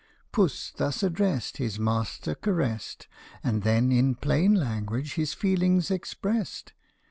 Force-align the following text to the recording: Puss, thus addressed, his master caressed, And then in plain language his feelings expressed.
Puss, 0.31 0.71
thus 0.75 1.03
addressed, 1.03 1.57
his 1.57 1.77
master 1.77 2.33
caressed, 2.33 3.07
And 3.43 3.61
then 3.61 3.91
in 3.91 4.15
plain 4.15 4.55
language 4.55 5.13
his 5.13 5.35
feelings 5.35 5.91
expressed. 5.91 6.73